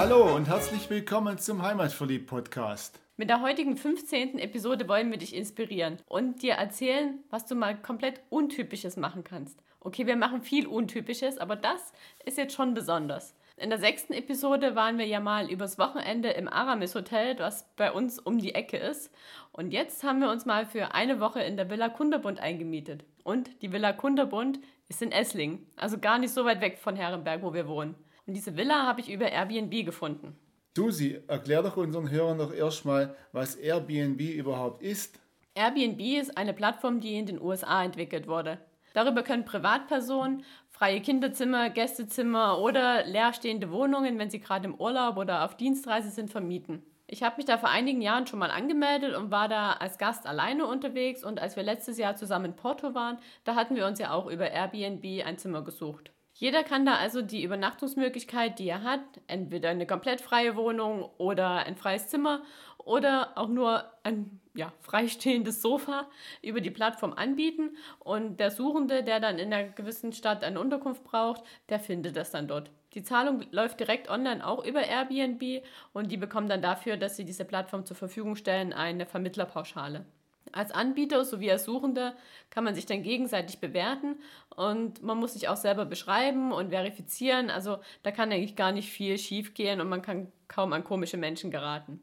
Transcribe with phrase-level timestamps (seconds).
[0.00, 2.98] Hallo und herzlich willkommen zum Heimatverliebt Podcast.
[3.18, 4.38] Mit der heutigen 15.
[4.38, 9.62] Episode wollen wir dich inspirieren und dir erzählen, was du mal komplett Untypisches machen kannst.
[9.78, 11.92] Okay, wir machen viel Untypisches, aber das
[12.24, 13.36] ist jetzt schon besonders.
[13.58, 17.92] In der sechsten Episode waren wir ja mal übers Wochenende im Aramis Hotel, was bei
[17.92, 19.12] uns um die Ecke ist.
[19.52, 23.04] Und jetzt haben wir uns mal für eine Woche in der Villa Kunderbund eingemietet.
[23.22, 27.42] Und die Villa Kunderbund ist in Esslingen, also gar nicht so weit weg von Herrenberg,
[27.42, 27.96] wo wir wohnen.
[28.30, 30.38] Und diese Villa habe ich über Airbnb gefunden.
[30.76, 35.18] Susi, erklär doch unseren Hörern doch erstmal, was Airbnb überhaupt ist.
[35.56, 38.58] Airbnb ist eine Plattform, die in den USA entwickelt wurde.
[38.94, 45.44] Darüber können Privatpersonen freie Kinderzimmer, Gästezimmer oder leerstehende Wohnungen, wenn sie gerade im Urlaub oder
[45.44, 46.84] auf Dienstreise sind, vermieten.
[47.08, 50.28] Ich habe mich da vor einigen Jahren schon mal angemeldet und war da als Gast
[50.28, 51.24] alleine unterwegs.
[51.24, 54.30] Und als wir letztes Jahr zusammen in Porto waren, da hatten wir uns ja auch
[54.30, 56.12] über Airbnb ein Zimmer gesucht.
[56.40, 61.66] Jeder kann da also die Übernachtungsmöglichkeit, die er hat, entweder eine komplett freie Wohnung oder
[61.66, 62.40] ein freies Zimmer
[62.78, 66.08] oder auch nur ein ja, freistehendes Sofa
[66.40, 67.76] über die Plattform anbieten.
[67.98, 72.30] Und der Suchende, der dann in einer gewissen Stadt eine Unterkunft braucht, der findet das
[72.30, 72.70] dann dort.
[72.94, 77.26] Die Zahlung läuft direkt online auch über Airbnb und die bekommen dann dafür, dass sie
[77.26, 80.06] diese Plattform zur Verfügung stellen, eine Vermittlerpauschale.
[80.52, 82.14] Als Anbieter sowie als Suchender
[82.50, 84.16] kann man sich dann gegenseitig bewerten
[84.54, 87.50] und man muss sich auch selber beschreiben und verifizieren.
[87.50, 91.50] Also da kann eigentlich gar nicht viel schiefgehen und man kann kaum an komische Menschen
[91.50, 92.00] geraten.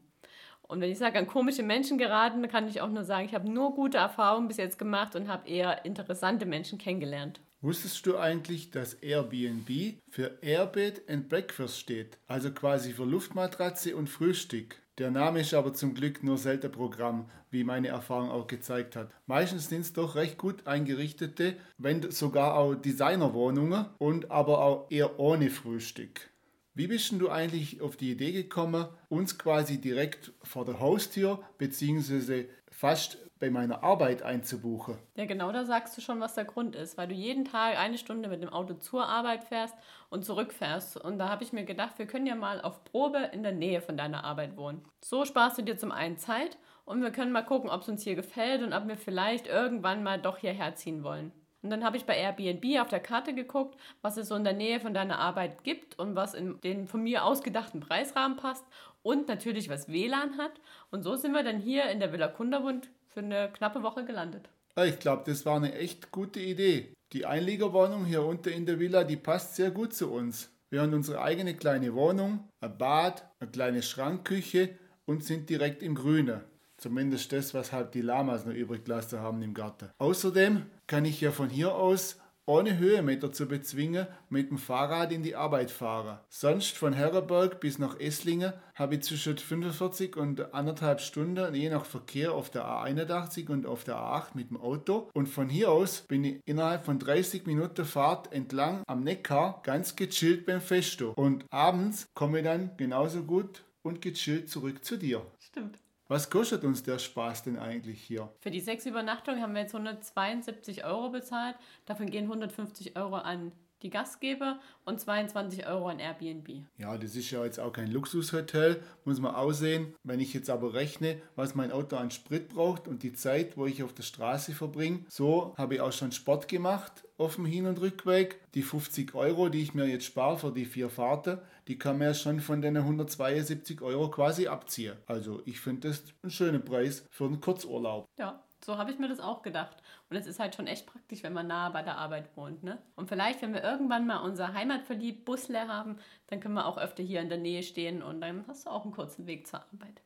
[0.62, 3.34] Und wenn ich sage, an komische Menschen geraten, dann kann ich auch nur sagen, ich
[3.34, 7.40] habe nur gute Erfahrungen bis jetzt gemacht und habe eher interessante Menschen kennengelernt.
[7.60, 12.18] Wusstest du eigentlich, dass Airbnb für Airbed and Breakfast steht?
[12.28, 14.76] Also quasi für Luftmatratze und Frühstück.
[14.98, 19.12] Der Name ist aber zum Glück nur selten Programm, wie meine Erfahrung auch gezeigt hat.
[19.26, 25.20] Meistens sind es doch recht gut eingerichtete, wenn sogar auch Designerwohnungen und aber auch eher
[25.20, 26.30] ohne Frühstück.
[26.74, 32.46] Wie bist du eigentlich auf die Idee gekommen, uns quasi direkt vor der Haustür bzw.
[32.68, 34.98] fast bei meiner Arbeit einzubuchen?
[35.16, 37.98] Ja, genau da sagst du schon, was der Grund ist, weil du jeden Tag eine
[37.98, 39.74] Stunde mit dem Auto zur Arbeit fährst
[40.10, 40.96] und zurückfährst.
[40.96, 43.80] Und da habe ich mir gedacht, wir können ja mal auf Probe in der Nähe
[43.80, 44.84] von deiner Arbeit wohnen.
[45.00, 48.02] So sparst du dir zum einen Zeit und wir können mal gucken, ob es uns
[48.02, 51.32] hier gefällt und ob wir vielleicht irgendwann mal doch hierher ziehen wollen.
[51.62, 54.52] Und dann habe ich bei Airbnb auf der Karte geguckt, was es so in der
[54.52, 58.64] Nähe von deiner Arbeit gibt und was in den von mir ausgedachten Preisrahmen passt
[59.02, 60.52] und natürlich was WLAN hat.
[60.90, 64.48] Und so sind wir dann hier in der Villa Kunderbund für eine knappe Woche gelandet.
[64.84, 66.94] Ich glaube, das war eine echt gute Idee.
[67.12, 70.50] Die Einliegerwohnung hier unten in der Villa, die passt sehr gut zu uns.
[70.70, 74.76] Wir haben unsere eigene kleine Wohnung, ein Bad, eine kleine Schrankküche
[75.06, 76.42] und sind direkt im Grünen.
[76.76, 79.90] Zumindest das, was halt die Lamas noch übrig gelassen haben im Garten.
[79.98, 85.22] Außerdem kann ich ja von hier aus ohne Höhenmeter zu bezwingen, mit dem Fahrrad in
[85.22, 86.18] die Arbeit fahren.
[86.30, 91.84] Sonst von Herrenberg bis nach Esslingen habe ich zwischen 45 und anderthalb Stunden, je nach
[91.84, 95.10] Verkehr, auf der A81 und auf der A8 mit dem Auto.
[95.12, 99.94] Und von hier aus bin ich innerhalb von 30 Minuten Fahrt entlang am Neckar ganz
[99.94, 101.12] gechillt beim Festo.
[101.16, 105.22] Und abends komme ich dann genauso gut und gechillt zurück zu dir.
[105.38, 105.78] Stimmt.
[106.10, 108.32] Was kostet uns der Spaß denn eigentlich hier?
[108.40, 111.54] Für die sechs Übernachtungen haben wir jetzt 172 Euro bezahlt.
[111.84, 113.52] Davon gehen 150 Euro an
[113.82, 116.64] die Gastgeber und 22 Euro an Airbnb.
[116.76, 119.94] Ja, das ist ja jetzt auch kein Luxushotel, muss man aussehen.
[120.02, 123.66] Wenn ich jetzt aber rechne, was mein Auto an Sprit braucht und die Zeit, wo
[123.66, 127.66] ich auf der Straße verbringe, so habe ich auch schon Sport gemacht auf dem Hin-
[127.66, 128.40] und Rückweg.
[128.54, 132.08] Die 50 Euro, die ich mir jetzt spare für die vier Fahrten, die kann man
[132.08, 134.96] ja schon von den 172 Euro quasi abziehen.
[135.06, 138.06] Also ich finde das ein schöner Preis für einen Kurzurlaub.
[138.18, 139.82] Ja, so habe ich mir das auch gedacht.
[140.10, 142.62] Und es ist halt schon echt praktisch, wenn man nahe bei der Arbeit wohnt.
[142.62, 142.78] Ne?
[142.96, 145.98] Und vielleicht, wenn wir irgendwann mal unser Heimatverliebt Bus leer haben,
[146.28, 148.84] dann können wir auch öfter hier in der Nähe stehen und dann hast du auch
[148.84, 150.02] einen kurzen Weg zur Arbeit.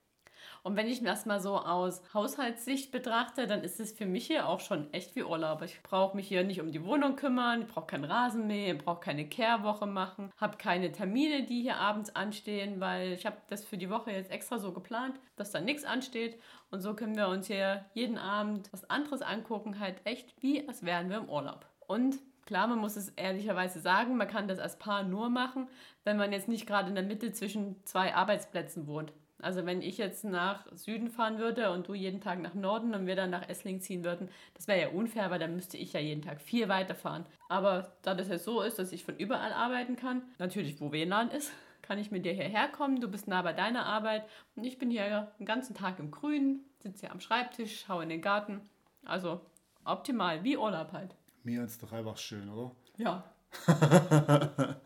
[0.64, 4.48] Und wenn ich das mal so aus Haushaltssicht betrachte, dann ist es für mich hier
[4.48, 5.62] auch schon echt wie Urlaub.
[5.62, 9.00] Ich brauche mich hier nicht um die Wohnung kümmern, ich brauche keinen Rasenmäher, ich brauche
[9.00, 13.76] keine Kehrwoche machen, habe keine Termine, die hier abends anstehen, weil ich habe das für
[13.76, 16.40] die Woche jetzt extra so geplant, dass da nichts ansteht.
[16.70, 20.84] Und so können wir uns hier jeden Abend was anderes angucken, halt echt wie als
[20.84, 21.66] wären wir im Urlaub.
[21.86, 25.68] Und Klar, man muss es ehrlicherweise sagen, man kann das als Paar nur machen,
[26.02, 29.12] wenn man jetzt nicht gerade in der Mitte zwischen zwei Arbeitsplätzen wohnt.
[29.42, 33.06] Also wenn ich jetzt nach Süden fahren würde und du jeden Tag nach Norden und
[33.06, 36.00] wir dann nach Essling ziehen würden, das wäre ja unfair, weil dann müsste ich ja
[36.00, 37.26] jeden Tag viel weiterfahren.
[37.48, 41.30] Aber da das ja so ist, dass ich von überall arbeiten kann, natürlich wo WLAN
[41.32, 41.52] ist,
[41.82, 43.00] kann ich mit dir hierher kommen.
[43.00, 44.24] Du bist nah bei deiner Arbeit
[44.54, 48.08] und ich bin hier den ganzen Tag im Grünen, sitze hier am Schreibtisch, schaue in
[48.08, 48.60] den Garten.
[49.04, 49.40] Also
[49.84, 51.16] optimal, wie Urlaub halt.
[51.42, 52.70] Mir ist doch einfach schön, oder?
[52.96, 53.24] Ja.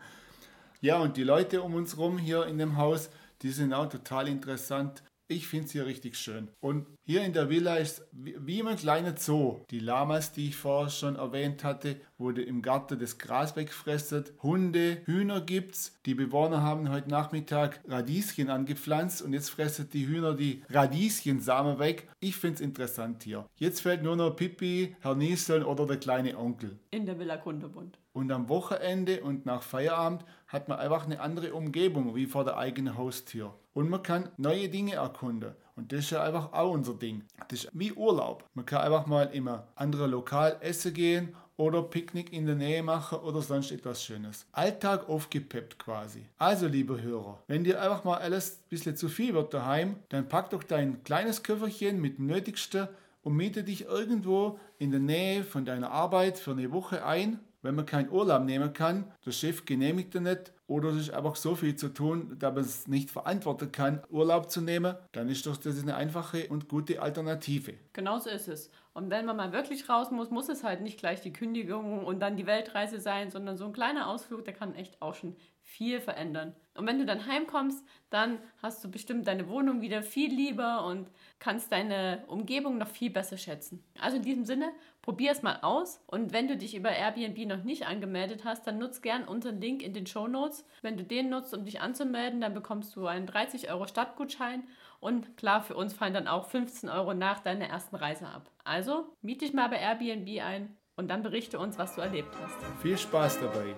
[0.79, 3.09] Ja, und die Leute um uns rum hier in dem Haus,
[3.41, 5.03] die sind auch total interessant.
[5.29, 6.47] Ich finde es hier richtig schön.
[6.61, 9.59] Und hier in der Villa ist wie ein kleiner Zoo.
[9.71, 14.23] Die Lamas, die ich vorher schon erwähnt hatte, wo im Garten das Gras wegfressen.
[14.41, 15.97] Hunde, Hühner gibt's.
[16.05, 22.07] Die Bewohner haben heute Nachmittag Radieschen angepflanzt und jetzt fressen die Hühner die Radieschensamen weg.
[22.21, 23.45] Ich finde es interessant hier.
[23.57, 26.79] Jetzt fällt nur noch Pippi, Herr Niesel oder der kleine Onkel.
[26.91, 27.99] In der Villa Kunterbund.
[28.17, 32.57] Und am Wochenende und nach Feierabend hat man einfach eine andere Umgebung wie vor der
[32.57, 33.53] eigenen Haustür.
[33.75, 35.53] Und man kann neue Dinge erkunden.
[35.75, 37.21] Und das ist ja einfach auch unser Ding.
[37.47, 38.43] Das ist wie Urlaub.
[38.55, 43.19] Man kann einfach mal immer andere Lokal essen gehen oder Picknick in der Nähe machen
[43.19, 44.47] oder sonst etwas Schönes.
[44.51, 46.25] Alltag aufgepeppt quasi.
[46.39, 50.27] Also, liebe Hörer, wenn dir einfach mal alles ein bisschen zu viel wird daheim, dann
[50.27, 52.87] pack doch dein kleines Köfferchen mit dem Nötigsten
[53.21, 57.75] und miete dich irgendwo in der Nähe von deiner Arbeit für eine Woche ein wenn
[57.75, 61.55] man keinen Urlaub nehmen kann, der Chef genehmigt er nicht oder es ist einfach so
[61.55, 65.57] viel zu tun, dass man es nicht verantworten kann, Urlaub zu nehmen, dann ist doch
[65.57, 67.73] das eine einfache und gute Alternative.
[67.93, 68.69] Genau so ist es.
[68.97, 72.19] Und wenn man mal wirklich raus muss, muss es halt nicht gleich die Kündigung und
[72.19, 75.99] dann die Weltreise sein, sondern so ein kleiner Ausflug, der kann echt auch schon viel
[75.99, 76.55] verändern.
[76.73, 81.11] Und wenn du dann heimkommst, dann hast du bestimmt deine Wohnung wieder viel lieber und
[81.37, 83.83] kannst deine Umgebung noch viel besser schätzen.
[84.01, 84.71] Also in diesem Sinne,
[85.03, 86.01] probier es mal aus.
[86.07, 89.83] Und wenn du dich über Airbnb noch nicht angemeldet hast, dann nutz gern unseren Link
[89.83, 90.65] in den Show Notes.
[90.81, 94.63] Wenn du den nutzt, um dich anzumelden, dann bekommst du einen 30 Euro Stadtgutschein.
[94.99, 98.51] Und klar, für uns fallen dann auch 15 Euro nach deiner ersten Reise ab.
[98.63, 102.81] Also miet dich mal bei Airbnb ein und dann berichte uns, was du erlebt hast.
[102.81, 103.75] Viel Spaß dabei!